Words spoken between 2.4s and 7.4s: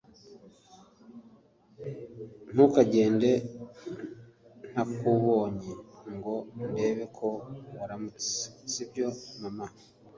ntukagende ntakubonye ngo ndebe ko